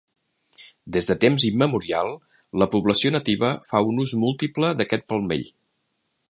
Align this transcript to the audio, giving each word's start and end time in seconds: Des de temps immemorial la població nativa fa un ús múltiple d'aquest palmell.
Des 0.95 1.09
de 1.09 1.15
temps 1.23 1.43
immemorial 1.49 2.09
la 2.63 2.69
població 2.77 3.11
nativa 3.17 3.51
fa 3.69 3.83
un 3.91 4.03
ús 4.07 4.15
múltiple 4.25 4.73
d'aquest 4.81 5.07
palmell. 5.15 5.47